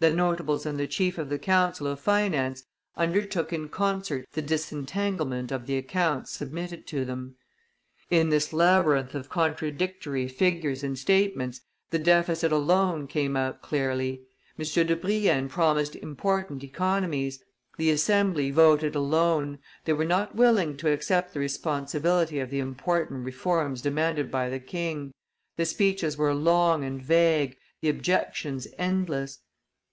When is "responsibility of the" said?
21.40-22.58